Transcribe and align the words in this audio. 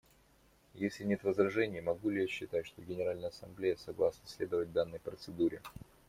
Если 0.73 1.03
нет 1.03 1.23
возражений, 1.23 1.79
могу 1.79 2.09
ли 2.09 2.21
я 2.23 2.27
считать, 2.27 2.65
что 2.65 2.81
Генеральная 2.81 3.29
Ассамблея 3.29 3.75
согласна 3.75 4.27
следовать 4.27 4.71
данной 4.73 4.97
процедуре? 4.97 5.61